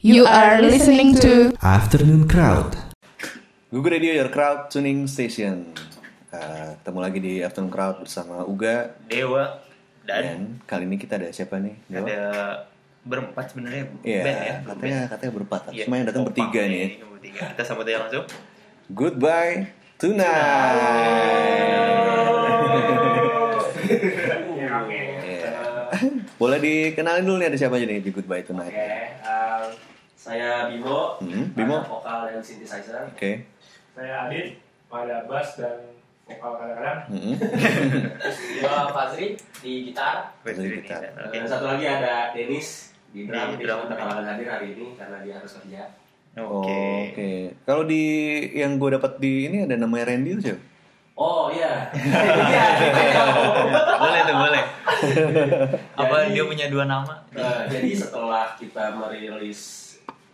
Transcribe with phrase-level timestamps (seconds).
[0.00, 2.72] You are listening to Afternoon Crowd.
[3.68, 5.76] Google Radio Your Crowd Tuning Station.
[6.32, 9.60] Uh, ketemu lagi di Afternoon Crowd bersama Uga Dewa
[10.08, 11.76] dan dan kali ini kita ada siapa nih?
[11.84, 12.08] Dewa?
[12.08, 12.22] ada
[13.04, 15.60] berempat sebenarnya Iya, band ya katanya katanya berempat.
[15.68, 15.84] Iya.
[15.84, 16.88] Semua yang datang bertiga nih.
[17.04, 17.42] bertiga.
[17.52, 18.24] kita sambut aja langsung
[18.88, 19.68] Goodbye
[20.00, 20.24] tonight.
[25.20, 25.50] Iya.
[26.40, 28.72] Boleh dikenalin dulu nih ada siapa aja nih di Goodbye Tonight.
[28.72, 28.96] Oke,
[29.28, 29.68] um,
[30.20, 31.78] saya Bimo, Hmm, Bimo.
[31.78, 33.06] pada vokal dan synthesizer.
[33.06, 33.46] Oke.
[33.90, 35.76] Saya Adit pada bass dan
[36.22, 36.98] vokal kadang-kadang.
[37.08, 37.34] Mm-mm.
[38.60, 40.30] Gua Fazri di gitar.
[40.42, 43.48] Ini, kita- oke Dan satu lagi ada Denis di drum.
[43.50, 43.80] Di Dia drum.
[43.88, 45.80] terhalangan hadir hari ini karena dia harus kerja.
[46.36, 46.70] Oh, oke
[47.10, 47.30] Oke.
[47.64, 48.02] Kalau di
[48.54, 50.62] yang gue dapat di ini ada namanya Randy tuh siapa?
[51.12, 51.90] Oh iya,
[54.00, 54.62] boleh tuh boleh
[55.94, 59.89] apa Jadi- dia punya dua nama Nah, jadi setelah kita merilis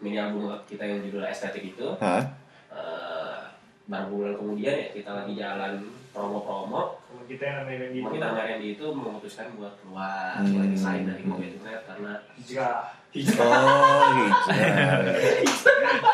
[0.07, 2.23] mini album kita yang judulnya Estetik itu, Hah?
[2.71, 3.39] eh,
[3.85, 5.73] beberapa bulan kemudian ya kita lagi jalan
[6.15, 8.27] promo-promo kita yang namanya itu kita
[8.73, 10.47] itu memutuskan buat keluar Hmm.
[10.55, 12.95] mulai desain dari Internet karena hijrah.
[13.17, 15.01] Oh, hijrah.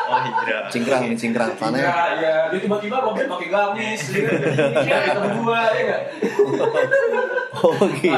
[0.07, 1.51] oh hijrah Cingkrang nih, cingkrang.
[1.59, 4.31] Sana ya, ya dia tiba-tiba mobil pakai gamis gitu.
[4.87, 6.01] Kita ketemu gua ya enggak?
[7.53, 8.15] Oh, gitu.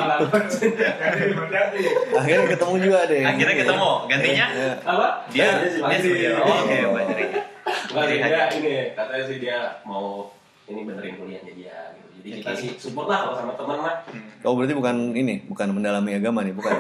[2.16, 3.24] Akhirnya ketemu juga deh.
[3.26, 4.72] akhirnya ketemu gantinya Ya.
[4.86, 5.08] Apa?
[5.34, 6.78] dia dia sih sendiri oh, oke
[7.66, 10.30] Enggak sih dia ini katanya sih dia mau
[10.66, 11.95] ini benerin kuliahnya dia.
[12.16, 13.96] Jadi kita sih support lah kalau sama teman mah.
[14.42, 16.74] Oh, berarti bukan ini, bukan mendalami agama nih, bukan.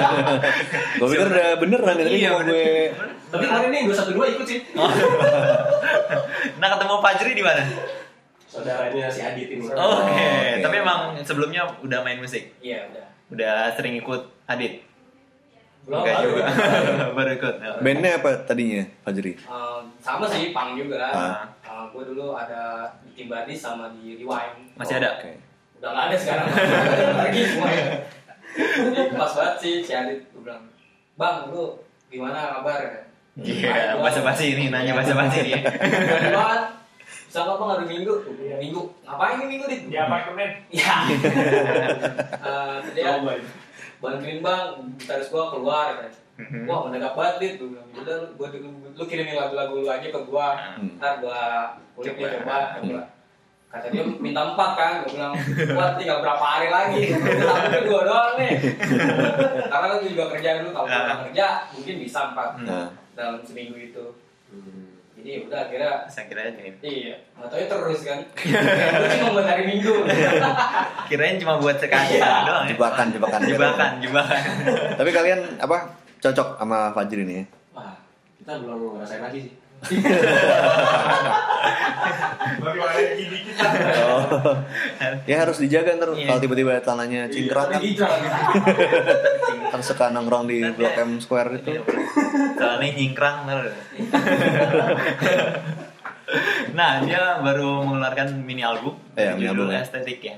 [0.98, 2.52] gue pikir udah beneran ya, tadi Iya, mau bener.
[2.52, 2.72] gue
[3.28, 4.60] Tapi kemarin nih 212 ikut sih.
[6.60, 7.62] nah ketemu Fajri di mana
[8.44, 9.64] Saudaranya si Adit ini.
[9.64, 10.28] oke oke.
[10.60, 13.04] tapi emang sebelumnya udah main musik Iya, udah.
[13.30, 14.84] udah sering ikut Adit
[15.82, 16.28] Belum Enggak baru.
[16.28, 16.44] juga
[17.16, 19.34] baru ikut bandnya apa tadinya, Fajri?
[19.42, 21.42] Um, sama sih pang juga Ah.
[21.82, 24.78] Uh, gue dulu ada di tim Badis sama di Rewind.
[24.78, 25.18] Masih ada?
[25.18, 25.34] Oke.
[25.82, 26.46] udah nggak ada sekarang.
[27.18, 27.86] Lagi semuanya
[28.54, 30.20] jadi pas banget sih si Adit.
[30.30, 30.62] Gue bilang
[31.18, 33.10] bang lu gimana kabar?
[33.34, 35.58] Iya, bahasa basi ini nanya bahasa basi dia.
[36.30, 36.62] banget
[37.26, 38.14] bisa nggak bang hari minggu?
[38.60, 38.82] Minggu.
[39.08, 39.82] Ngapain nih minggu dit?
[39.88, 40.50] Di apartemen.
[40.70, 43.32] ya Eh, dia Coba.
[43.98, 44.66] bantuin bang
[45.00, 46.12] gitaris gua keluar kan.
[46.34, 46.64] Mhm.
[46.64, 48.48] Wah mendadak banget dit Gua bilang, udah lu, gua,
[48.90, 50.96] lu kirimin lagu-lagu lu aja ke gua Hmm.
[50.96, 51.40] ntar gua
[51.92, 52.28] kulik Coba.
[52.34, 53.02] coba coba.
[53.68, 55.32] kata dia minta empat kan gua bilang
[55.70, 57.02] gua tinggal berapa hari lagi
[57.62, 58.52] tapi dua doang nih
[59.70, 63.76] karena kan gua juga kerja dulu kalau nggak kerja mungkin bisa empat Nah, dalam seminggu
[63.78, 64.04] itu
[64.48, 64.92] Hmm.
[65.14, 66.60] jadi udah akhirnya Saya kira aja.
[66.82, 69.94] iya nggak tahu terus kan Gua cuma buat hari minggu
[71.08, 72.68] Kirain cuma buat sekali doang ya.
[72.68, 73.40] jebakan, jebakan.
[73.42, 74.42] Jebakan, jebakan.
[74.94, 75.78] Tapi kalian apa?
[76.22, 77.44] Cocok sama Fajri nih ya?
[77.74, 77.94] Wah,
[78.38, 79.52] kita belum ngerasain lagi sih.
[82.62, 83.66] Baru ada gini kita.
[84.06, 84.54] Oh.
[85.24, 86.26] ya harus dijaga ntar Iya.
[86.28, 88.14] kalau tiba-tiba tanahnya cingkrang kan Tapi hijrah.
[89.68, 91.02] ntar suka nongkrong di Blok ya.
[91.02, 91.74] M Square itu
[92.54, 93.60] Soalnya nyingkrang ntar.
[96.72, 98.96] Nah, dia baru mengeluarkan mini album.
[99.12, 99.82] Iya, mini album, ya.
[99.82, 100.36] Estetik ya.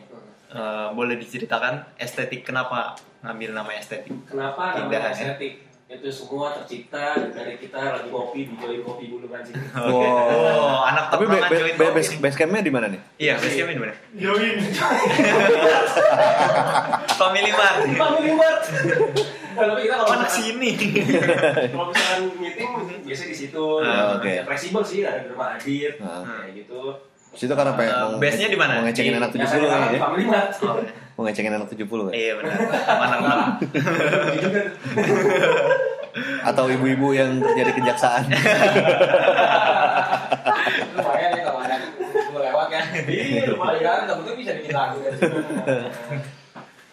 [0.51, 4.11] Eh, boleh diceritakan estetik kenapa ngambil nama estetik?
[4.25, 5.15] Kenapa Tidak, namanya ya.
[5.15, 5.64] estetik?
[5.85, 9.53] Itu semua tercipta dari kita lagi ngopi di join kopi dulu kan sih.
[9.85, 10.07] Oke.
[10.09, 13.55] Oh, anak tapi be- be- be- kopi base, base campnya di mana nih Iya, base
[13.55, 13.95] campnya di mana?
[14.13, 14.55] Join.
[17.15, 17.77] Family Mart.
[17.87, 18.63] Family Mart.
[19.55, 20.71] Nah, tapi kita kalau Anak sini.
[21.71, 22.71] kalau misalkan meeting
[23.05, 23.65] biasanya di situ.
[23.79, 24.27] Ah, oke.
[24.31, 25.95] Ya, Fleksibel sih ada di rumah Adit.
[26.01, 26.25] Ah.
[26.25, 26.83] Kayak gitu.
[27.35, 28.73] situ karena pengen Eh, mau, base-nya di mana?
[28.79, 30.51] mau ngecekin anak Ya, 70 kan ya Family Mart.
[31.15, 32.55] Mau ngecekin anak 70 kan iya benar.
[32.99, 33.47] Mana mana.
[36.45, 38.23] atau ibu-ibu yang kerja di kejaksaan
[40.95, 41.77] lumayan ya kalau ada
[42.33, 44.07] lewat kan Iya, lumayan.
[44.07, 45.15] kebetulan bisa bikin lagu kan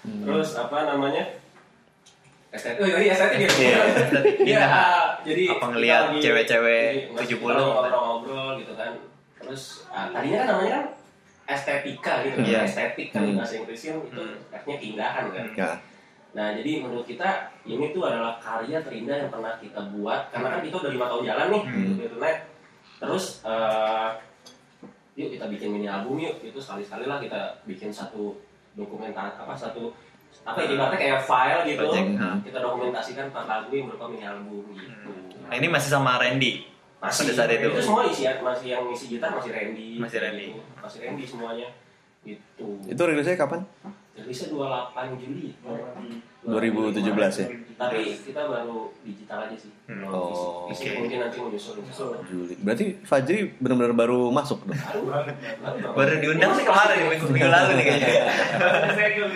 [0.02, 1.24] Terus apa namanya?
[2.50, 2.82] Estetik.
[2.82, 3.50] Oh, iya estetik ya.
[3.54, 3.80] Iya.
[4.42, 4.66] Iya,
[5.22, 8.92] jadi Apa lagi- cewek-cewek jadi 70 kita ngobrol-ngobrol gitu kan.
[9.38, 10.86] Terus ah, tadinya kan namanya kan
[11.54, 12.46] estetika gitu kan.
[12.46, 12.60] Iya.
[12.64, 13.38] Estetik kan Hmm.
[13.38, 14.54] bahasa Inggrisnya itu Hmm.
[14.54, 15.48] artinya keindahan kan.
[15.54, 15.72] ya
[16.32, 17.28] Nah, jadi menurut kita
[17.68, 21.24] ini tuh adalah karya terindah yang pernah kita buat karena kan kita udah lima tahun
[21.28, 22.00] jalan nih Hmm.
[22.00, 22.38] internet.
[22.98, 24.10] Terus eh,
[25.14, 28.40] yuk kita bikin mini album yuk itu sekali sekali lah kita bikin satu
[28.74, 29.92] dokumentasi apa satu
[30.42, 32.08] apa ya, ibaratnya kayak file gitu Project,
[32.48, 35.12] kita dokumentasikan empat lagu yang berupa mini album gitu
[35.44, 36.71] Nah, ini masih sama Randy.
[37.02, 37.82] Masih Pada saat itu.
[37.82, 40.46] semua isi masih yang isi gitar masih Randy Masih Randy.
[40.48, 40.62] gitu.
[40.78, 41.68] masih Randy semuanya
[42.22, 43.66] gitu itu rilisnya kapan
[44.14, 45.50] rilisnya 28 Juli
[46.44, 47.02] 2017
[47.36, 47.48] ya?
[47.76, 50.08] tapi kita baru digital aja sih Hmm.
[50.08, 50.70] Oh.
[50.70, 50.88] fisik.
[50.88, 51.04] Oke.
[51.04, 51.84] mungkin nanti mau nyusul
[52.24, 52.56] Juli.
[52.56, 54.72] Berarti Fajri benar-benar baru masuk dong.
[54.72, 55.36] baru banget
[55.92, 58.14] Baru diundang sih kemarin minggu, minggu lalu nih kayaknya.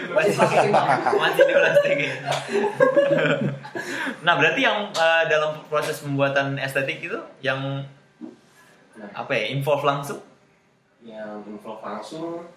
[0.08, 0.36] masih.
[1.12, 2.14] Masih di plastik ya.
[4.26, 7.86] Nah berarti yang eh, dalam proses pembuatan estetik itu yang
[8.96, 10.24] Nah, apa ya involve langsung?
[11.04, 12.48] yang info langsung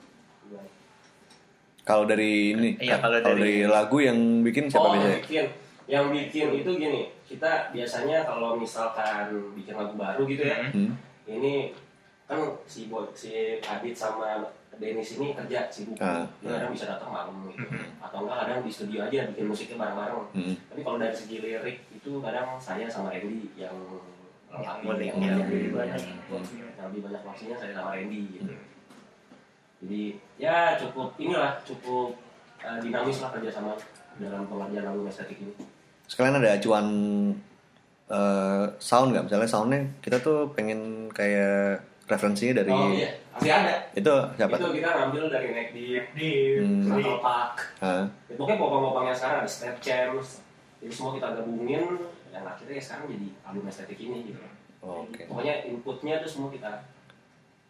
[1.83, 3.65] Kalau dari ini, Iya, kalau kalau dari...
[3.65, 5.21] dari- lagu yang bikin siapa oh, yang biasanya?
[5.21, 5.47] bikin
[5.89, 10.93] yang bikin itu gini kita biasanya kalau misalkan bikin lagu baru gitu ya Hmm.
[11.27, 11.73] ini
[12.25, 14.47] kan si boy si Adit sama
[14.79, 17.99] Dennis ini kerja sibuk Ah, dia kadang bisa datang malam gitu Mhm.
[17.99, 20.55] atau enggak kadang di studio aja bikin musiknya bareng-bareng Hmm.
[20.67, 23.75] tapi kalau dari segi lirik itu kadang saya sama Randy yang
[24.49, 25.35] Yang lebih- ngulik, yang ya.
[25.37, 26.01] lebih banyak
[26.73, 28.65] yang lebih banyak maksudnya saya sama Randy gitu Hmm.
[29.79, 30.03] jadi
[30.37, 32.15] ya cukup inilah cukup
[32.59, 33.75] eh, dinamis lah kerjasama
[34.17, 35.55] dalam pengerjaan album estetik ini
[36.05, 36.87] Sekalian ada acuan
[38.09, 39.25] eh, sound nggak?
[39.27, 44.55] Misalnya soundnya kita tuh pengen kayak referensinya dari oh iya masih ada itu siapa?
[44.57, 46.83] itu kita ngambil dari Neck Deep di Hmm.
[46.83, 50.29] di Metal Park Ah, Ya, pokoknya popang-popangnya sekarang ada Snap Champs
[50.79, 51.85] jadi semua kita gabungin
[52.29, 54.41] dan akhirnya ya sekarang jadi album estetik ini gitu
[54.81, 55.23] Oke.
[55.25, 56.71] pokoknya inputnya tuh semua kita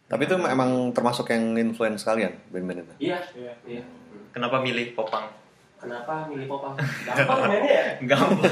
[0.07, 2.93] Tapi itu emang termasuk yang influence kalian band-band itu.
[3.03, 3.53] iya Iya.
[3.63, 3.83] iya
[4.29, 5.29] Kenapa milih popang?
[5.79, 8.51] Kenapa milih popang gampang mainnya ya Gampang.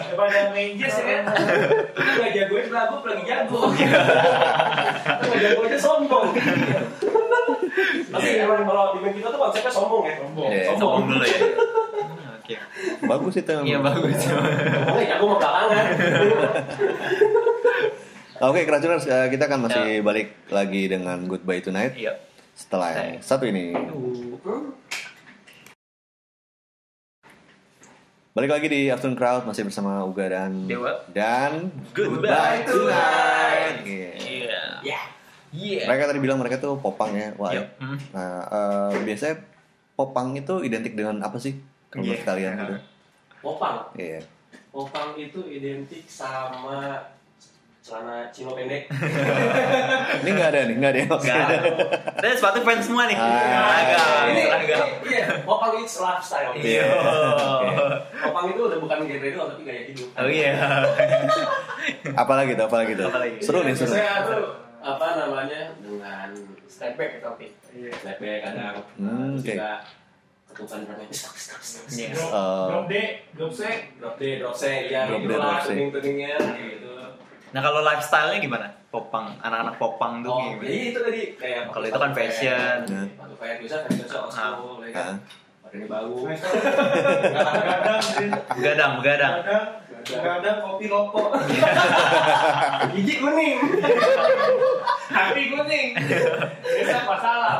[0.00, 1.20] daripada main jazz ya
[1.94, 4.00] kita nggak jagoin lagu lagi jago kita
[5.20, 6.26] nggak jago aja sombong
[8.08, 10.62] tapi emang kalau di band kita tuh konsepnya sombong ya sombong Iya.
[10.72, 11.38] Sombong dulu ya.
[12.34, 12.54] Oke.
[13.02, 13.50] Bagus itu.
[13.50, 13.64] emang.
[13.64, 14.16] Iya bagus.
[14.20, 15.84] sombongnya jago mau belakangan
[18.36, 22.18] Oke, Keracuners, eh, kita akan masih balik lagi dengan Goodbye Tonight Iya.
[22.52, 23.70] setelah yang satu ini.
[28.34, 30.90] Balik lagi di Afternoon Crowd masih bersama Uga dan Dewa.
[31.14, 33.78] dan Goodbye tonight.
[33.86, 34.10] Iya.
[34.18, 34.60] Iya.
[34.82, 35.00] ya
[35.54, 35.86] Iya.
[35.86, 37.30] Mereka tadi bilang mereka tuh popang ya.
[37.38, 37.54] Wah.
[37.54, 37.62] Iya.
[37.78, 37.94] Hmm.
[38.10, 39.38] Nah, eh, biasanya
[39.94, 41.54] popang itu identik dengan apa sih?
[41.94, 42.26] Menurut Iya.
[42.26, 42.76] kalian gitu.
[43.38, 44.18] popang Iya.
[44.68, 47.06] popang itu identik sama
[47.78, 48.88] celana cino pendek
[50.24, 51.58] Ini nggak ada nih, nggak ada yang Enggak ada.
[52.32, 53.16] Sepatu fans semua nih.
[53.16, 53.28] Ah.
[53.28, 54.86] Seragam, ini seragam.
[55.04, 56.84] iya popang itu lifestyle Iya.
[58.18, 60.52] popang itu udah bukan genre doang tapi gaya hidup Oh iya.
[62.22, 63.08] Apalagi tuh, apalagi tuh.
[63.38, 63.92] Seru nih, seru.
[63.92, 64.40] saya tuh
[64.80, 66.28] apa namanya dengan
[66.64, 67.90] step back tapi Iya.
[67.92, 69.84] step back kadang Hmm, juga
[70.46, 70.80] ketukan
[71.10, 71.84] stak, stak, stak.
[71.90, 72.08] Iya.
[72.14, 72.94] Drop, Eh, drop D,
[73.34, 73.60] drop C,
[73.98, 75.68] drop D drop C ya Drop D, drop C.
[75.74, 75.98] gitu
[77.54, 78.66] Nah kalau lifestyle-nya gimana?
[78.90, 80.62] Popang, anak-anak popang tuh oh gimana?
[80.64, 82.78] jadi itu tadi kayak Kalau itu kan fashion.
[82.82, 84.26] Sepatu kayak biasa fashion show
[84.82, 85.16] ya kan Ah.
[85.64, 89.34] badannya bau kadang sih, Begadang, begadang.
[90.04, 91.32] Kadang, kadang kopi lopo,
[92.92, 93.58] gigi kuning
[95.06, 95.88] hati kuning,
[96.60, 97.52] biasa masalah.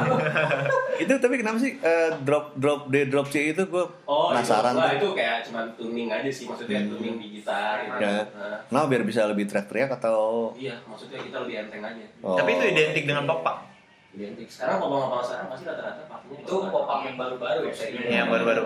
[0.94, 4.86] itu tapi kenapa sih eh, drop drop D drop C itu gue oh penasaran itu,
[4.96, 6.90] itu kayak cuma tuning aja sih maksudnya Hmm.
[6.92, 7.98] tuning di gitar gitu.
[7.98, 8.26] Ya.
[8.26, 12.34] Nah, Kenapa biar bisa lebih teriak-teriak atau iya maksudnya kita lebih enteng aja Oh.
[12.34, 13.73] Tapi itu identik dengan popang.
[14.14, 18.28] Identik sekarang popang-popang sekarang pasti rata-rata pakainya Itu popang yang baru-baru ya, saya Iya, yang
[18.28, 18.62] baru-baru.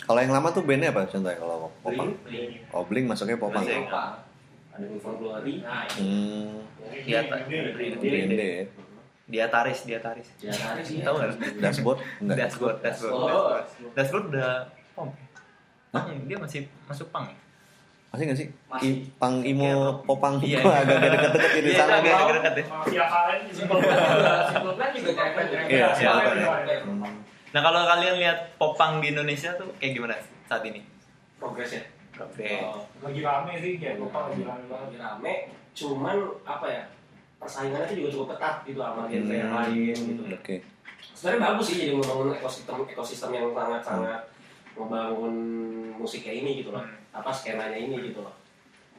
[0.00, 2.08] Kalau yang lama tuh bandnya apa contohnya kalau popang?
[2.20, 3.62] Bling, Oh Blink masuknya popang.
[3.62, 3.84] Masih.
[3.84, 4.12] popang.
[4.70, 7.38] ada Uniform Glory Nah, Hmm, Di atas.
[7.46, 8.64] Green Day ya.
[9.28, 10.26] Dia taris, dia taris.
[10.36, 11.30] ya tarik sih Tahu nggak?
[11.62, 12.36] Dashboard enggak?
[12.40, 13.62] Dashboard, dashboard.
[13.94, 14.50] Dashboard udah
[14.92, 15.10] punk.
[15.90, 17.34] Pang, dia masih masuk pang ya?
[18.10, 18.48] Masih nggak sih?
[18.66, 18.90] Masih.
[18.90, 19.70] I, pang imo
[20.02, 20.58] popang Iya.
[20.60, 22.34] Wah, agak dekat-dekat ini Iya, sana agak gitu.
[22.34, 22.64] dekat ya.
[22.66, 25.32] Mafia kalian di Simple plan juga, kayak
[25.70, 26.80] Iya, Iya, iya.
[27.50, 30.14] Nah kalau kalian lihat popang di Indonesia tuh kayak gimana
[30.44, 30.82] saat ini?
[31.36, 31.80] progresnya
[32.14, 32.52] Oke.
[32.60, 34.84] Oh, Lagi rame sih, kayak lupa lagi rame banget.
[34.84, 35.34] lagi rame
[35.70, 36.82] cuman apa ya
[37.38, 39.58] persaingannya itu juga cukup ketat gitu sama genre yang Hmm.
[39.64, 40.56] lain gitu Oke.
[41.14, 43.48] sebenarnya bagus sih jadi membangun ekosistem ekosistem yang
[43.80, 44.20] sangat
[44.80, 45.34] sangat membangun
[45.94, 46.96] musik kayak ini gitu loh Hmm.
[47.12, 48.32] apa skenanya ini gitu loh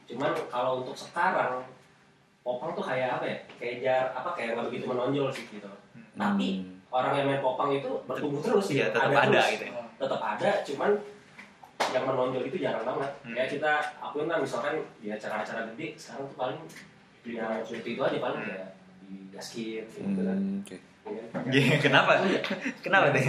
[0.06, 1.64] cuman kalau untuk sekarang
[2.42, 5.80] popang tuh kayak apa ya kayak jar apa kayak nggak begitu menonjol sih gitu loh.
[6.14, 6.78] tapi Hmm.
[6.92, 8.84] orang yang main popang itu bertumbuh terus gitu.
[8.84, 9.46] tetap ada terus.
[9.50, 9.72] gitu ya.
[9.96, 10.90] tetap ada cuman
[11.90, 13.34] yang menonjol itu jarang banget Hmm.
[13.34, 16.58] kayak kita akuin lah misalkan di acara-acara gede sekarang tuh paling
[17.24, 18.48] ya seperti itu aja paling Hmm.
[18.48, 18.68] kayak
[19.02, 20.76] di gaskin gitu kan Hmm, oke.
[20.76, 20.82] Ya kan?
[20.82, 20.91] Iya,
[21.78, 22.12] kenapa?
[22.84, 23.24] Kenapa deh?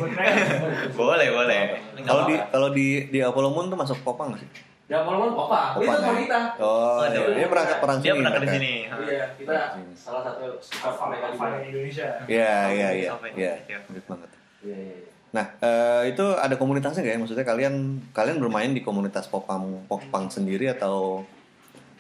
[1.00, 1.62] boleh, boleh.
[2.00, 4.50] Kalau di kalau di di Apollo Moon tuh masuk popang nggak sih?
[4.86, 6.40] Ya kalau popang, itu Popang, teman kita.
[6.60, 7.16] Oh, Oh, iya.
[7.16, 8.56] dia- dia pernah pernah dia sini pernah kerja mereka.
[8.60, 8.74] sini.
[9.10, 9.54] Iya, kita
[9.96, 11.48] salah satu juga.
[11.64, 12.08] Indonesia.
[12.28, 13.10] Iya, iya, iya.
[13.34, 13.80] Iya, Iya.
[14.06, 14.30] banget.
[14.62, 15.10] Iya, iya, iya.
[15.34, 17.20] Nah, eh, itu ada komunitasnya nggak ya?
[17.26, 17.74] Maksudnya kalian
[18.14, 21.26] kalian bermain di komunitas popang popang sendiri atau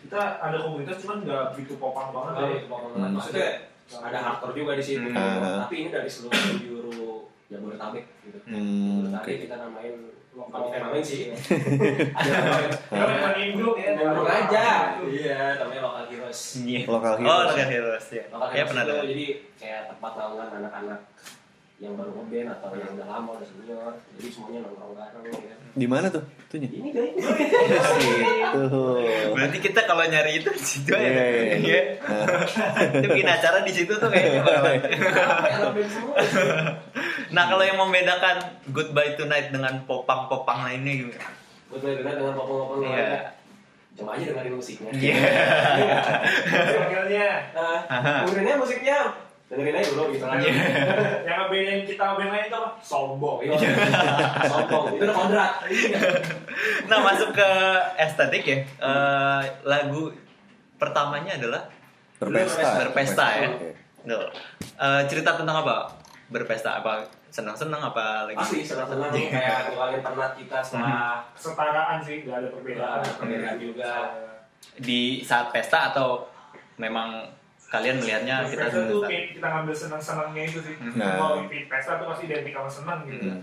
[0.03, 2.47] Kita ada komunitas cuman nggak begitu popang banget ya.
[2.69, 3.15] Hmm.
[3.15, 3.49] Maksudnya
[3.93, 5.07] ada hardcore juga di situ.
[5.07, 5.63] Hmm.
[5.63, 8.37] Tapi ini dari seluruh penjuru Jabodetabek gitu.
[8.45, 9.41] Hmm, Jabodetabek oke.
[9.43, 9.95] kita namain
[10.33, 10.59] Lokal.
[10.65, 11.29] bukan namain sih.
[12.89, 13.91] ada minggu ya.
[13.95, 14.65] Ngomong aja.
[14.99, 16.39] Iya, namanya lokal heroes.
[16.59, 16.79] Iya.
[16.85, 17.45] Lokal Oh, heroes.
[17.45, 18.23] lokal heroes ya.
[18.27, 19.05] Lokal Ya heroes pernah itu dengar.
[19.05, 19.25] jadi
[19.55, 20.99] kayak tempat naungan anak-anak
[21.81, 25.87] yang baru ngeband atau yang udah lama udah senior jadi semuanya nongkrong bareng ya Di
[25.89, 26.21] mana tuh?
[26.21, 26.69] Itunya.
[26.69, 27.17] ini guys
[27.97, 28.85] Situ.
[29.33, 31.09] Berarti kita kalau nyari itu di situ Iya, ya.
[31.09, 31.55] iya, iya.
[31.57, 31.81] Iya.
[33.01, 34.45] Itu bikin acara di situ tuh kayaknya.
[37.33, 38.37] Nah, kalau yang membedakan
[38.69, 41.25] Goodbye Tonight dengan popang-popang lainnya gimana?
[41.65, 42.93] buat benar dengan popong-popong Iya.
[42.93, 43.21] lainnya
[43.93, 45.17] coba aja dengerin musiknya Iya.
[46.69, 47.81] Panggilnya Nah,
[48.55, 48.97] musiknya
[49.53, 50.53] dengerin aja dulu gitu kan Iya.
[51.29, 52.69] yang ngebedain kita ngeband lain itu apa?
[52.81, 53.37] Sombong.
[53.45, 53.53] Iya.
[54.51, 55.53] sombong itu udah kodrat
[56.89, 57.49] Nah, masuk ke
[58.01, 58.57] estetik ya.
[58.61, 60.09] Eh, lagu
[60.81, 61.63] pertamanya adalah
[62.19, 62.79] Berpesta.
[62.79, 63.49] Berpesta, ya.
[63.51, 63.69] Oke.
[64.07, 64.27] Tuh.
[64.79, 65.91] Eh, cerita tentang apa?
[66.31, 67.03] Berpesta apa?
[67.33, 68.37] Senang-senang apa lagi?
[68.37, 72.99] pasti senang-senang kayak ngulangin penat kita setelah Kesetaraan sih, nggak ada perbedaan.
[73.01, 73.91] Perbedaan juga.
[74.77, 76.29] Di saat pesta atau
[76.77, 77.25] memang
[77.73, 80.75] kalian melihatnya kita pesta tuh kayak kita ngambil senang-senangnya itu sih.
[80.93, 81.17] Nah.
[81.17, 83.25] Kalau di pesta tuh pasti identik sama senang gitu.
[83.25, 83.41] Hmm.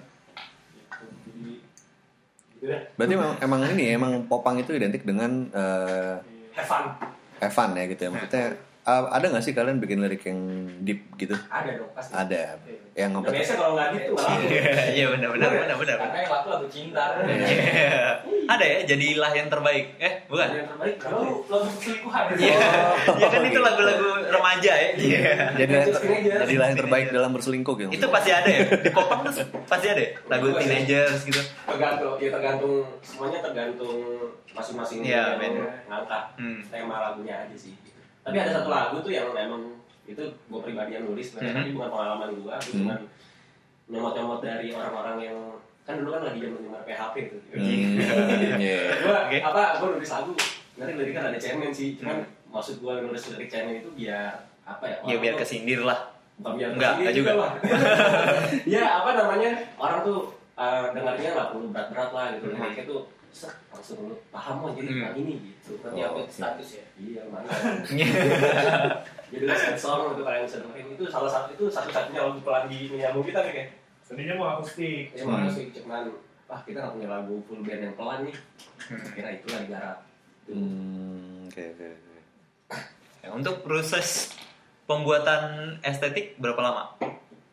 [1.26, 1.50] jadi
[2.54, 6.14] gitu deh Berarti emang, emang ini ya, emang popang itu identik dengan eh
[6.54, 6.84] have fun
[7.40, 8.10] Evan ya gitu ya.
[8.14, 8.46] Maksudnya
[8.82, 10.40] eh, ada nggak sih kalian bikin lirik yang
[10.80, 11.37] deep gitu?
[11.46, 12.56] ada dong pasti Ada.
[12.90, 13.30] Yang Nah, apa?
[13.30, 14.12] biasanya kalau nggak gitu
[14.92, 15.96] Iya benar benar benar benar.
[16.00, 17.04] Karena yang laku lagu cinta.
[17.22, 17.88] Iya.
[18.46, 19.87] Ada ya jadilah yang terbaik.
[19.96, 20.49] Eh, bukan.
[20.50, 22.58] yang terbaik kalau lagu selingkuhan Iya.
[23.14, 24.88] Iya kan itu lagu-lagu remaja ya.
[24.92, 25.20] Iya.
[25.54, 25.75] Jadi
[26.26, 27.90] jadilah yang terbaik dalam berselingkuh gitu.
[27.90, 28.60] Itu pasti ada ya.
[28.66, 29.34] Di popang tuh
[29.64, 30.10] pasti ada ya?
[30.26, 31.40] Lagu teenagers gitu.
[31.62, 33.99] tergantung ya tergantung semuanya tergantung
[34.50, 35.54] masing-masing Iya, yang
[35.87, 36.58] ngangkat Hmm.
[36.66, 37.78] tema lagunya aja sih
[38.30, 39.62] tapi ada satu lagu tuh yang emang
[40.06, 41.58] itu gue pribadi yang nulis sebenarnya Mhm.
[41.60, 42.78] tapi bukan pengalaman gue gue Mhm.
[42.78, 42.94] cuma
[43.87, 45.38] nyomot-nyomot dari orang-orang yang
[45.82, 47.14] kan dulu kan lagi zaman zaman PHP
[47.50, 47.90] Hmm,
[48.62, 48.78] iya.
[48.96, 50.32] gue apa gue nulis lagu
[50.76, 54.30] nanti lirik kan ada cemen sih cuman maksud gue nulis lirik cemen itu biar
[54.62, 55.99] apa ya Ya biar kesindir lah.
[56.38, 57.32] Bukan biar Enggak, juga.
[57.37, 57.52] lah.
[58.70, 60.18] ya apa namanya orang tuh
[60.54, 62.46] uh, dengarnya nggak perlu berat-berat lah gitu.
[62.49, 62.62] Hmm.
[62.62, 63.00] Liriknya tuh
[63.70, 65.14] langsung lu paham lah jadi Hmm.
[65.16, 65.78] ini gitu.
[65.80, 66.22] Nanti Oh, oke.
[66.26, 66.84] status ya.
[66.96, 67.46] Iya mana.
[69.30, 72.78] jadi lah sensor untuk kalian bisa dengerin itu salah satu itu satu-satunya lagu pelan di
[72.92, 73.70] nyambung kita nih kayak.
[74.02, 75.10] Sedihnya mau akustik.
[75.10, 75.32] Ya Hmm.
[75.32, 76.10] mana sih cuman
[76.44, 78.37] wah kita nggak punya lagu full band yang pelan nih.
[79.10, 79.99] Kira itulah digarap.
[80.44, 82.16] Hmm, oke oke oke.
[83.20, 84.34] Ya, untuk proses
[84.84, 85.42] pembuatan
[85.80, 86.84] estetik berapa lama?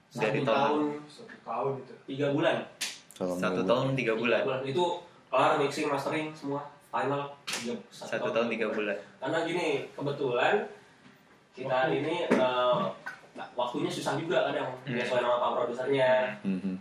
[0.10, 1.94] Dari Satu tahun tahun Satu tahun itu.
[2.08, 2.58] tiga bulan.
[3.14, 3.68] Satu dulu.
[3.68, 4.42] tahun tiga bulan.
[4.64, 4.86] Itu
[5.28, 8.96] kelar mixing mastering semua final tiga- Satu tahun tiga bulan.
[9.18, 10.56] karena gini kebetulan
[11.52, 12.82] kita ini eh,
[13.54, 14.94] waktunya susah juga kadang Hmm.
[14.94, 16.10] menyesuaikan sama pak produsernya
[16.42, 16.74] Mhm.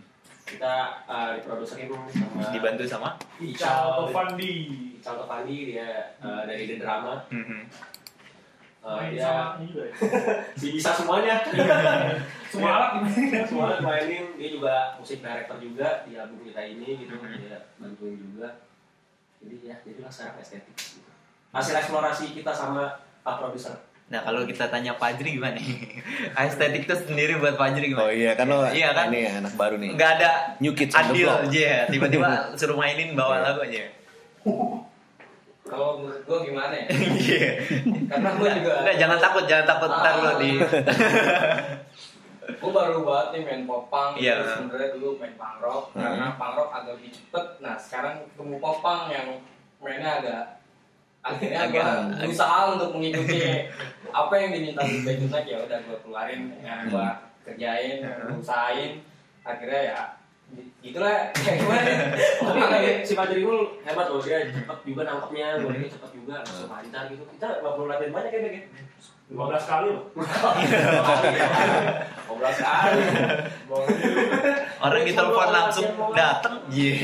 [0.45, 0.73] kita
[1.05, 3.09] eh, diproduserin sama Dibantu sama?
[3.37, 4.53] Ical Tofandi.
[4.95, 7.59] Ical Topandi dia eh, dari The Drama Mhm.
[8.87, 9.93] Eh, Main dia sama ini juga ya.
[10.59, 11.35] si bisa semuanya
[12.51, 12.91] Semua alat
[13.51, 17.35] semua mainin dia juga musik director juga di album kita ini gitu Mhm.
[17.37, 18.63] dia bantuin juga
[19.37, 21.03] jadi ya jadilah sekarang estetik gitu.
[21.51, 23.75] hasil eksplorasi kita sama pak produser
[24.07, 25.99] Nah kalau kita tanya Fajri gimana nih?
[26.31, 28.07] Estetik tuh sendiri buat Fajri Oh gimana?
[28.09, 29.11] iya kan lo Iya kan?
[29.11, 29.99] ini anak baru nih.
[29.99, 31.51] Nggak ada New Kids on the adil Block.
[31.51, 31.83] ya.
[31.85, 33.83] Tiba-tiba suruh mainin bawa lagu aja.
[35.67, 36.87] Kalau menurut gue gimana ya?
[37.19, 37.49] Iya.
[38.07, 40.51] Karena gue juga Nggak, jangan takut, jangan takut ntar lo di.
[42.57, 44.33] gue baru banget nih main popang Iya.
[44.39, 45.99] terus sebenarnya dulu main punk rock Hmm.
[46.01, 49.27] karena punk rock agak lebih cepet nah sekarang ketemu popang yang
[49.77, 50.43] mainnya agak
[51.21, 53.67] akhirnya Agak- berusaha untuk mengikuti
[54.07, 57.07] apa yang diminta di Bajunat ya udah gue keluarin ya gue
[57.43, 58.39] kerjain Hmm.
[58.39, 58.91] usahain
[59.43, 60.01] akhirnya ya
[60.79, 61.97] itulah kayak gimana ya?
[62.39, 65.91] Tapi Makanya kayak si Fajri ini hebat loh dia cepet juga nangkepnya, hmm.
[65.91, 67.23] cepet juga, langsung lancar gitu.
[67.35, 68.63] Kita nggak perlu latihan banyak ya Bek, ya.
[69.27, 70.03] 15 kali loh.
[72.31, 73.01] Ngobrol sekali.
[74.79, 76.55] Orang kita telepon langsung dateng.
[76.71, 76.95] Iya.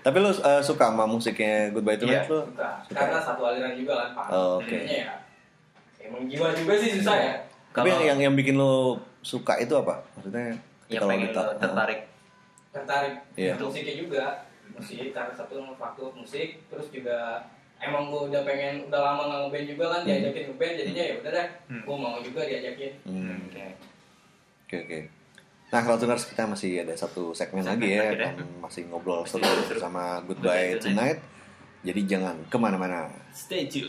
[0.00, 2.32] Tapi lu eh, suka sama musiknya Goodbye Tonight Iya.
[2.32, 2.40] lu?
[2.48, 4.66] suka karena satu aliran juga kan pak Oh, oke.
[4.72, 5.14] Jadinya ya
[6.02, 7.34] emang jiwa juga sih susah ya
[7.70, 10.02] Tapi yang yang bikin lu suka itu apa?
[10.18, 10.58] Maksudnya
[10.94, 12.00] Yang pengen lo dita- tertarik.
[12.70, 13.54] tertarik Iya.
[13.58, 14.24] musiknya juga
[14.70, 17.44] musik karena satu faktor musik terus juga
[17.76, 21.30] emang gue udah pengen udah lama nggak ngeband juga kan diajakin ngeband jadinya ya udah
[21.30, 21.82] deh Hmm.
[21.82, 23.66] gue mau juga diajakin Hmm, Oke.
[24.64, 25.00] Oke oke.
[25.68, 29.40] Nah, kalau tuners kita masih ada satu segmen, Segmen lagi ya, kan masih ngobrol Masih
[29.64, 31.16] seru sama Goodbye Tonight.
[31.80, 33.08] Jadi jangan ke mana-mana.
[33.32, 33.88] Stay tune.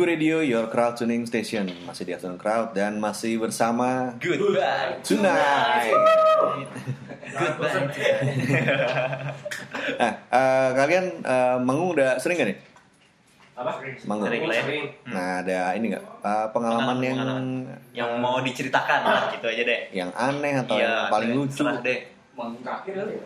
[0.00, 1.68] Gugu Radio, your crowd tuning station.
[1.84, 4.96] Masih di Afternoon Crowd dan masih bersama Goodbye.
[5.04, 5.92] Tonight.
[7.36, 7.76] Goodbye.
[10.00, 12.58] Nah, eh, kalian eh, manggung udah sering gak nih?
[13.60, 13.76] Apa?
[14.08, 14.32] Manggung.
[14.32, 14.64] Sering lah ya.
[14.64, 14.84] Sering.
[15.04, 17.46] Nah, ada ini nggak eh, pengalaman yang Pengalaman.
[17.92, 19.80] Yang mau diceritakan lah gitu aja deh.
[19.92, 22.00] yang aneh atau Iya, yang paling deh, lucu serah deh.
[22.32, 23.24] Manggung terakhir kali ya.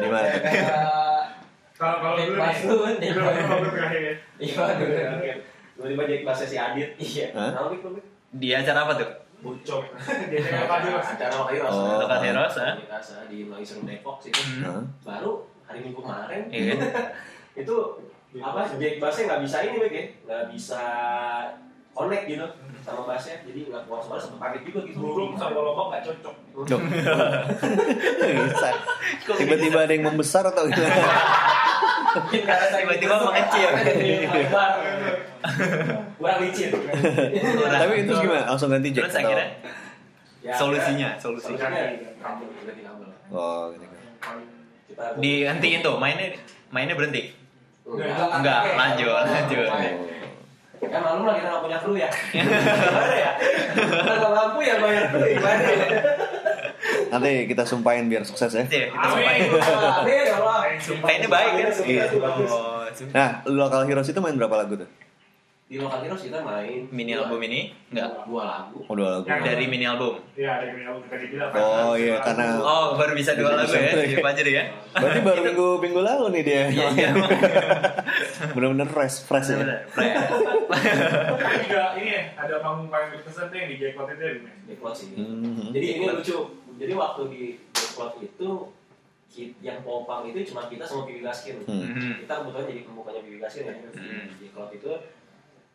[0.00, 0.28] di mana?
[0.32, 1.21] tuh?
[1.82, 2.58] Kalau kalau dulu dulu Bass.
[2.62, 4.14] kalau terakhir.
[4.38, 4.94] Iya, dulu.
[5.74, 6.94] Tiba-tiba jadi bahasa si Adit.
[6.94, 7.26] Iya.
[7.34, 8.06] Kenapa Bik?
[8.38, 9.10] Di acara apa tuh?
[9.42, 9.82] Bocok.
[10.30, 10.98] Dia apa dulu?
[11.02, 11.74] Acara Lokal Heroes.
[11.74, 11.98] Oh.
[12.06, 12.74] Lokal Heroes, ah.
[12.78, 12.86] Di
[13.34, 14.38] di Melayu Seru Depok situ.
[14.38, 14.62] Hmm.
[14.62, 14.82] Hah?
[15.02, 16.76] Baru hari Minggu kemarin Iya
[17.64, 17.76] itu
[18.40, 20.82] apa Jack Bassnya nggak bisa ini Bik ya nggak bisa
[21.92, 22.46] connect gitu
[22.80, 26.34] sama bassnya jadi nggak kuat suara sempet panik juga gitu Burung sama lombok nggak cocok.
[28.32, 28.68] Bisa.
[29.36, 31.04] Tiba-tiba ada yang membesar atau gimana?
[32.12, 33.70] Mungkin karena Tiba-tiba mengecil.
[34.30, 34.70] Lebar.
[36.22, 38.42] kurang licin Tapi itu gimana?
[38.46, 39.10] Langsung ganti jack?
[39.10, 39.48] Terus akhirnya
[40.42, 41.22] Ya, solusinya, ya.
[41.22, 41.66] solusinya.
[43.30, 43.86] Oh, gitu.
[44.90, 46.34] kita Dihentiin tuh, mainnya
[46.74, 47.30] mainnya berhenti.
[47.86, 48.42] Enggak.
[48.42, 49.70] Enggak, lanjut, lanjut.
[50.82, 52.10] Ya malum lah kita nggak punya kru ya.
[52.10, 53.30] Gimana ya?
[53.38, 55.86] Kita nggak mampu ya bayar kru gimana ya?
[57.12, 58.64] Nanti kita sumpahin biar sukses ya.
[58.64, 59.40] Iya, kita sumpahin.
[60.02, 60.34] Ya.
[60.80, 61.72] Sumpahinnya baik kan?
[61.84, 62.04] Iya.
[63.12, 64.88] Nah, Local Heroes itu main berapa lagu tuh?
[65.72, 68.84] Di lokal heroes kita main Mini album ini enggak dua lagu.
[68.84, 69.24] Oh, dua lagu.
[69.24, 70.20] Yang dari mini album.
[70.36, 71.48] Iya, ada yang kita dibilang.
[71.56, 74.68] Oh, iya, karena- Oh, baru bisa dua lagu ya di Fajri ya.
[74.92, 76.62] Berarti baru minggu minggu lalu nih dia.
[76.68, 77.10] Iya, iya.
[78.52, 79.64] Bener-bener fresh, fresh ya.
[79.64, 80.12] Bener, fresh.
[81.96, 84.24] Ini ya, ada panggung paling berkesan tuh yang di Jackpot itu
[84.68, 84.74] ya.
[84.76, 85.08] Cloud sih.
[85.16, 85.72] Mhm.
[85.72, 86.38] Jadi ini lucu.
[86.82, 87.42] Jadi waktu di
[87.94, 88.48] Cloud itu
[89.62, 91.62] yang popang itu cuma kita sama Piwi Gaskin.
[91.64, 91.88] Hmm.
[91.88, 92.12] Mhm.
[92.20, 93.74] Kita kebetulan jadi pembukanya Piwi Gaskin ya.
[93.78, 94.26] Hmm.
[94.34, 94.90] Di Cloud itu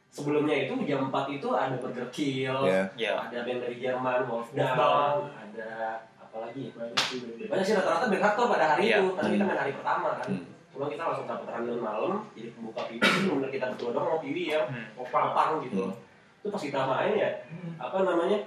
[0.08, 2.84] sebelumnya itu jam 4 itu ada Burger Kill, Ya.
[2.96, 3.12] Ya.
[3.18, 5.18] ada band dari Jerman, Wolfdown, Wolfdown.
[5.32, 5.70] ada
[6.18, 6.70] apa lagi?
[6.72, 7.18] Banyak sih.
[7.24, 7.48] Bim.
[7.48, 8.98] Banyak sih rata-rata band hardcore pada hari Iya.
[9.00, 10.28] itu, karena kita main hari pertama kan.
[10.28, 10.46] Hmm.
[10.70, 14.20] Cuma kita langsung dapat rundown malam, jadi pembuka Piwi itu bener kita berdua doang sama
[14.22, 14.86] Piwi ya, Hmm.
[15.02, 15.24] Opang.
[15.34, 15.84] popang gitu.
[15.88, 15.96] Hmm.
[16.38, 17.30] Itu pas kita main ya,
[17.78, 18.40] apa namanya?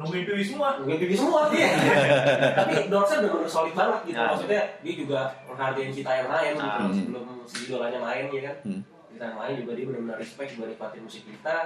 [0.00, 0.68] Nungguin pilih semua.
[0.80, 1.68] Nungguin TV semua dia.
[2.58, 4.16] Tapi Dorsa benar-benar solid banget gitu.
[4.16, 4.32] Nah.
[4.32, 6.80] Maksudnya dia juga menghargai kita yang main gitu.
[6.80, 6.88] Ah.
[6.88, 8.56] Sebelum si idolanya main ya kan.
[8.64, 8.80] Hmm.
[9.12, 11.56] Kita yang main juga dia benar-benar respect juga nikmatin musik kita.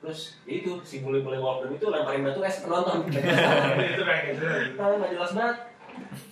[0.00, 3.08] Terus ya itu si bule-bule Walkden itu lemparin batu es penonton.
[3.96, 4.44] itu kayak gitu.
[4.76, 5.56] Nah, nggak jelas banget.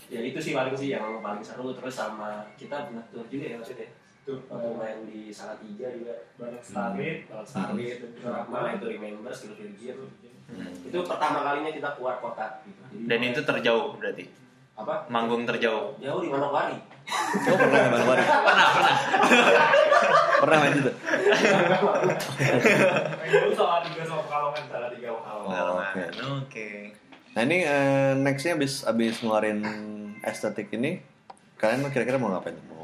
[0.08, 3.56] Ya itu sih paling sih yang paling seru terus sama kita pernah tour juga ya
[3.56, 3.88] maksudnya.
[4.28, 6.12] Tuh, Waktu main di Salatiga juga.
[6.60, 7.32] Starlit.
[7.32, 9.96] Balak Starlit, dan juga Rama, itu Remember, Skill Virgin.
[10.52, 10.68] Hmm.
[10.84, 12.60] Itu pertama kalinya kita keluar kota.
[12.60, 12.76] Gitu.
[12.92, 14.24] Jadi, Dan itu terjauh berarti.
[14.76, 15.08] apa?
[15.08, 15.96] Manggung terjauh.
[15.96, 16.76] Jauh di Manokwari.
[17.48, 18.22] Oh pernah ya Manokwari?
[18.46, 18.96] Pernah, pernah.
[20.38, 20.92] Pernah main situ?
[23.26, 26.12] Yang dulu salah tiga sama Pekalongan, salah tiga Pekalongan.
[26.44, 26.68] Oke.
[27.34, 29.58] Nah ini eh, nextnya abis abis ngeluarin
[30.22, 31.02] estetik ini,
[31.58, 32.54] kalian kira-kira mau ngapain?
[32.70, 32.77] Mau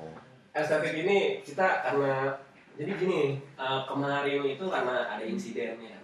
[0.55, 2.31] Estetik ini kita karena
[2.75, 3.23] jadi gini
[3.55, 5.99] eh, kemarin itu karena ada insiden ya.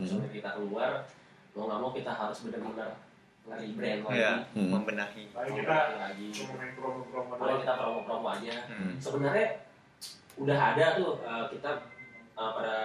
[0.00, 0.08] Hmm.
[0.08, 1.04] Sampai kita keluar
[1.52, 2.96] mau nggak mau kita harus benar-benar
[3.44, 4.16] ngeri brand lagi.
[4.16, 4.70] Ya, Hmm.
[4.72, 5.28] membenahi.
[5.28, 6.26] Ngeri kita lagi.
[6.32, 7.60] cuma main promo-promo Mulai doang.
[7.60, 8.56] kita promo-promo aja.
[8.72, 8.92] Hmm.
[8.96, 9.46] Sebenarnya
[10.40, 11.70] udah ada tuh eh, kita
[12.32, 12.76] eh, pada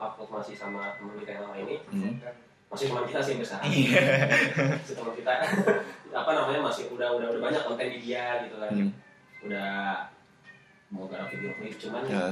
[0.00, 2.12] waktu masih sama teman kita yang lama ini hmm.
[2.72, 3.60] masih teman kita sih besar.
[3.60, 4.00] Iya.
[4.80, 5.32] masih teman kita
[6.24, 8.72] apa namanya masih udah udah udah banyak konten di dia gitu kan.
[8.72, 8.88] Hmm.
[9.44, 10.08] Udah
[10.94, 12.26] mau garap video klip cuman Ya.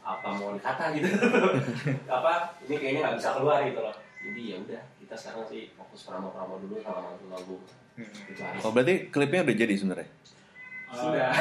[0.00, 1.08] apa mau dikata gitu
[2.10, 6.04] apa ini kayaknya nggak bisa keluar gitu loh jadi ya udah kita sekarang sih fokus
[6.04, 8.06] promo-promo dulu sama manggung Hmm.
[8.26, 10.06] itu aja Oh berarti klipnya udah jadi sebenarnya?
[10.88, 11.34] sudah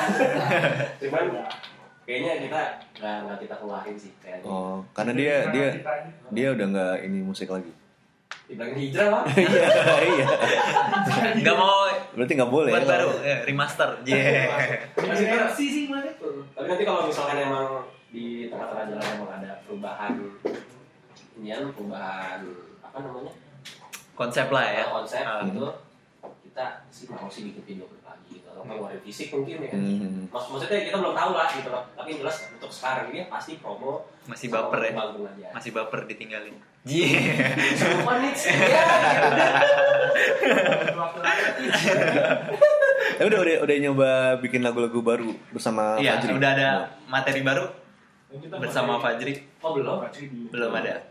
[0.99, 1.25] cuman
[2.01, 2.61] kayaknya kita
[2.97, 5.67] nggak nggak kita keluarin sih kayaknya Oh karena dia dia
[6.27, 7.69] dia udah nggak ini musik lagi.
[8.43, 9.69] dibilangin hijrah lah Iya
[10.01, 10.25] iya.
[11.37, 12.71] Nggak mau Berarti nggak boleh.
[12.71, 13.89] buat baru ya, remaster.
[14.01, 14.81] Yeah.
[14.97, 16.09] Masih sih sih mana?
[16.57, 17.67] Tapi nanti kalau misalkan emang
[18.09, 20.13] di tengah-tengah jalan emang ada perubahan
[21.37, 22.41] inian perubahan
[22.81, 23.33] apa namanya
[24.11, 24.83] Konsep lah ya.
[24.89, 25.45] konsep Ah.
[25.45, 25.69] gitu
[26.41, 30.25] kita sih mau sih bikin video klip lagi gitu atau ngeluarin fisik mungkin ya Hmm.
[30.27, 33.61] Maksud maksudnya kita belum tahu lah gitu loh tapi yang jelas untuk sekarang ini pasti
[33.61, 34.91] promo Masih baper ya.
[34.97, 36.57] aja Masih baper ditinggalin.
[36.83, 37.53] Yeah.
[37.75, 38.83] Semua nih ya
[43.17, 46.31] Eh udah udah udah nyoba bikin lagu-lagu baru bersama Iya, Fajri.
[46.33, 46.69] udah ada
[47.05, 47.65] materi baru
[48.53, 49.33] bersama Fajri.
[49.57, 50.05] oh belum
[50.49, 51.01] Belum ada.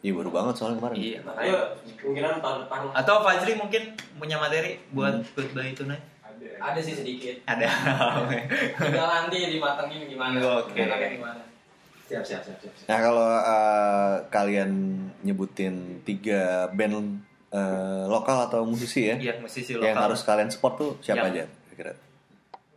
[0.00, 0.96] Iya baru banget soalnya kemarin.
[0.96, 1.18] Iya.
[1.22, 1.56] makanya
[1.96, 2.78] kemungkinan tahun depan.
[2.92, 3.82] Atau Fajri mungkin
[4.14, 5.32] punya materi buat Hmm.
[5.32, 6.04] goodbye tonight?
[6.54, 7.34] Ada sih sedikit.
[7.46, 7.64] Ada.
[8.76, 10.36] Tinggal nanti dimatengin gimana.
[10.60, 10.76] Oke.
[10.78, 11.42] Enaknya gimana.
[12.04, 12.84] siap siap siap siap, siap.
[12.84, 14.70] Nah kalau eh, kalian
[15.20, 15.74] nyebutin
[16.04, 19.86] tiga band eh, lokal atau musisi ya, Iya, musisi lokal.
[19.86, 21.44] yang harus kalian support tuh siapa Yang- aja?
[21.70, 21.92] Kira-kira?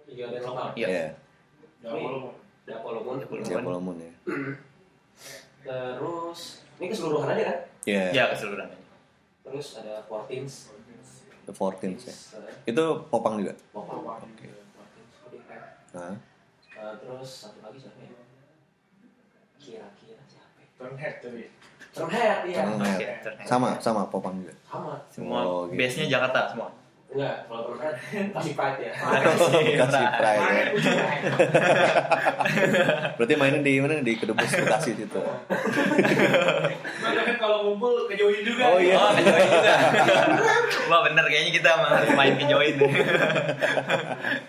[0.08, 0.88] band lokal Iya.
[0.88, 1.08] Iya.
[1.82, 2.02] Dapol
[3.02, 4.14] Moon Dapol Siapa Moon ya?
[5.64, 6.40] terus
[6.78, 8.04] ini keseluruhan aja kan Iya.
[8.14, 8.70] Ya, keseluruhan.
[9.42, 10.70] terus ada Fourteens
[11.44, 12.16] The Fourteens ya.
[12.36, 13.56] ada Itu popang juga.
[13.72, 14.52] Popang Oke.
[14.52, 15.64] Red.
[15.96, 16.14] Nah,
[16.78, 18.12] Eh, terus satu lagi siapa ya
[19.58, 20.68] kira-kira siapa ya?
[20.78, 21.50] Turnhead tapi.
[21.98, 22.62] Drumhead iya
[23.44, 24.54] sama sama popang juga.
[24.64, 25.76] sama Semua Oh, gitu.
[25.76, 26.70] base-nya Jakarta semua.
[27.08, 27.96] enggak kalau Drumhead
[28.36, 28.92] kasih pride ya
[29.78, 30.66] Kasih pride ya.
[33.16, 35.20] Berarti mainin di mana di Kedubes Bekasi situ.
[37.00, 38.64] Makanya kan kalau ngumpul kejauhin juga.
[38.68, 38.96] Oh, iya.
[38.96, 39.74] Oh, kejoin juga.
[40.88, 42.76] Wah bener kayaknya kita harus main kejoin.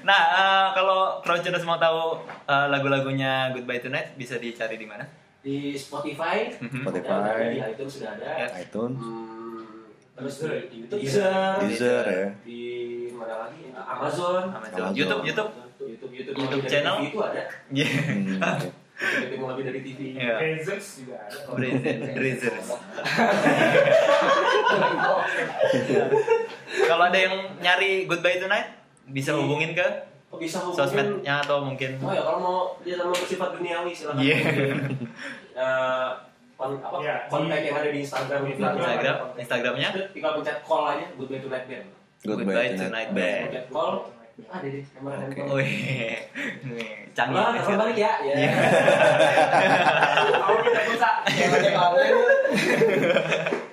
[0.02, 5.06] nah, eh, kalau Crouchers mau tahu eh, lagu-lagunya Goodbye Tonight bisa dicari di mana?
[5.38, 6.82] Di Spotify Mhm.
[6.82, 10.34] Spotify, di iTunes sudah ada iTunes, Hmm, terus
[10.66, 12.26] di YouTube Deezer, Deezer ya.
[12.42, 12.60] di
[13.10, 14.68] mana lagi Amazon Amazon.
[14.74, 14.90] Amazon.
[14.92, 15.50] YouTube, YouTube.
[15.80, 16.96] YouTube YouTube, YouTube channel?
[16.96, 17.92] TV itu ada Yeah.
[18.98, 20.00] Hmm, mau lebih dari TV.
[20.18, 21.54] Razors juga ada.
[22.12, 22.66] Drizzers.
[26.84, 28.74] Kalau ada yang nyari Goodbye Tonight
[29.06, 33.12] bisa hubungin ke Oh, bisa hubungin sosmednya atau mungkin oh ya kalau mau dia sama
[33.12, 34.36] bersifat duniawi silakan Iya.
[35.58, 36.10] Eh,
[36.54, 40.84] kon- apa Iya, kontak di- yang ada di Instagram itu Instagram, Instagramnya tinggal pencet call
[40.88, 41.86] aja Goodbye Tonight Band
[42.20, 43.42] Goodbye Tonight Band.
[43.48, 43.92] pencet call
[44.40, 45.18] ada deh nomor Oke.
[45.34, 48.12] handphone Wih, canggih Wah, nih telepon balik ya.
[48.22, 48.34] Ya.
[48.38, 48.50] Iya.
[50.38, 51.10] Kamu kita pulsa.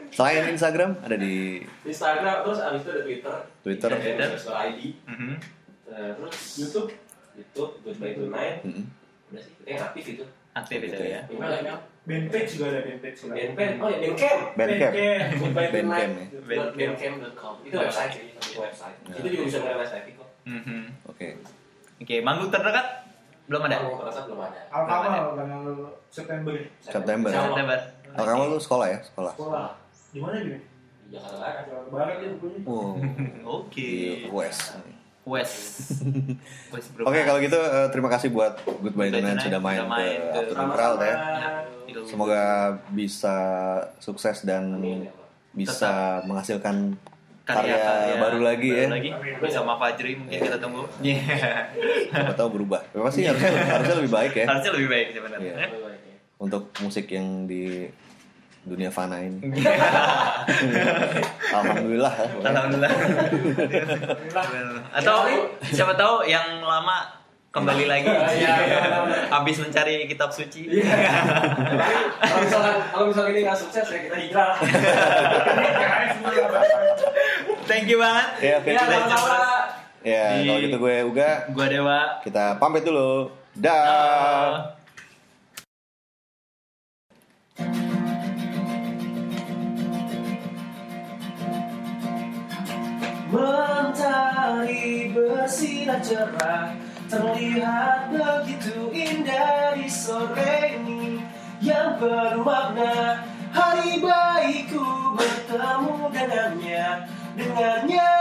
[0.10, 3.36] Selain Instagram ada di Instagram terus abis itu ada Twitter.
[3.62, 3.90] Twitter.
[3.92, 4.28] Twitter.
[4.32, 4.80] Terus ID.
[5.06, 5.32] Mhm.
[5.32, 5.38] Eh,
[5.86, 6.90] Terus YouTube.
[7.36, 8.58] YouTube Goodbye Tonight.
[8.64, 8.86] Mm-mm.
[9.32, 10.24] Udah sih, yang aktif itu.
[10.56, 11.22] Aktif itu ya.
[11.28, 11.84] Gimana?
[12.06, 13.34] Bandpage juga ada bandpage juga.
[13.34, 13.76] Bandcamp.
[13.82, 14.42] Oh ya Bandcamp.
[14.56, 14.94] Bandcamp.
[15.42, 16.30] Goodbye Bandcamp Tonight.
[16.32, 16.64] ya.
[16.78, 17.54] Bandcamp.com.
[17.66, 18.98] Itu website sih, itu website.
[19.10, 19.14] Ya.
[19.20, 20.30] Itu juga bisa mulai website kok.
[20.46, 20.82] Mhm.
[21.10, 21.28] Oke.
[21.96, 22.88] Oke, manggung terdekat
[23.46, 23.78] belum ada.
[23.84, 24.62] Terasa belum ada.
[24.70, 25.64] Alkamal tanggal
[26.10, 26.54] September.
[26.80, 27.30] September.
[27.30, 27.78] September.
[28.16, 29.00] Oh, kamu lu sekolah ya?
[29.04, 29.34] Sekolah.
[29.36, 29.68] Sekolah.
[30.16, 30.56] Di mana gitu?
[30.56, 31.64] Di Jakarta Barat.
[31.68, 32.60] Jawa Barat ya bukunya.
[32.64, 32.96] Wow.
[33.60, 33.90] Oke.
[34.24, 34.80] Di West.
[35.26, 35.90] West.
[37.10, 41.02] Oke kalau gitu eh, terima kasih buat Goodbye Tonight sudah main sudah main ke Crowd
[41.02, 41.16] ya.
[42.06, 42.44] Semoga
[42.94, 43.36] bisa
[43.98, 45.10] sukses dan Amin.
[45.58, 46.94] bisa menghasilkan
[47.46, 48.86] karya, karya-karya baru lagi ya.
[48.90, 49.12] lagi
[49.42, 50.86] bersama Fajri mungkin kita tunggu.
[51.02, 51.22] Iya.
[52.14, 52.82] Siapa tahu berubah.
[52.94, 55.54] Pasti harusnya, harusnya lebih baik ya Harusnya lebih baik sebenarnya.
[55.58, 55.68] Iya.
[56.36, 57.88] untuk musik yang di
[58.66, 59.40] dunia fana ini.
[61.54, 62.14] Alhamdulillah.
[62.18, 62.50] ya.
[62.50, 62.92] Alhamdulillah.
[64.90, 65.16] Atau
[65.70, 67.06] siapa tahu yang lama
[67.54, 68.10] kembali lagi.
[69.30, 70.82] Habis mencari kitab suci.
[72.20, 74.58] Kalau misalkan kalau misalkan ini nggak sukses ya kita hijrah.
[77.70, 78.28] Thank you banget.
[78.42, 78.70] Ya, oke.
[78.70, 78.82] Ya.
[80.06, 82.00] Ya, kalau gitu gue Uga, Gua Dewa.
[82.22, 83.34] kita pamit dulu.
[83.58, 84.75] Dah.
[93.36, 96.72] Mentari bersinar cerah
[97.06, 101.22] Terlihat begitu indah di sore ini.
[101.60, 103.22] Yang penuh makna
[103.52, 106.88] Hari baikku bertemu dengannya
[107.36, 108.16] Dengannya.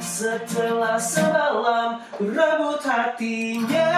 [0.00, 3.90] Setelah semalam berebut hatinya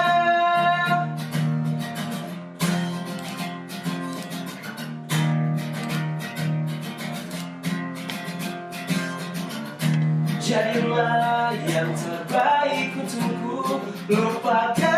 [10.47, 13.83] Jadilah yang terbaik untukku.
[14.07, 14.96] Lupakan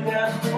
[0.00, 0.51] the.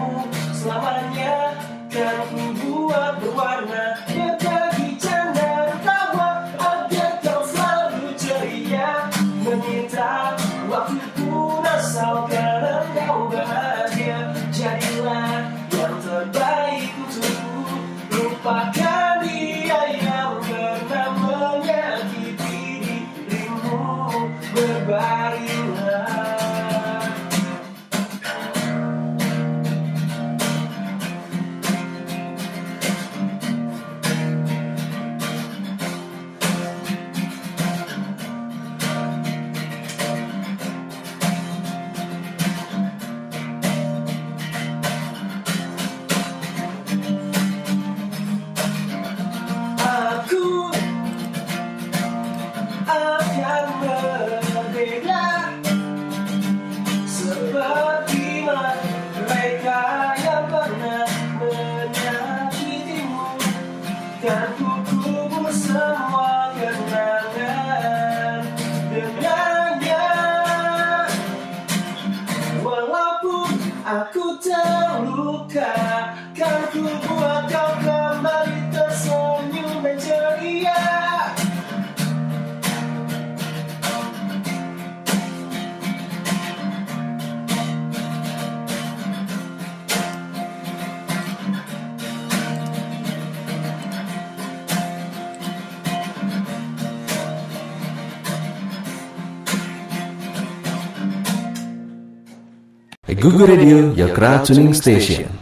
[103.35, 105.35] Google Radio, your crowd tuning station.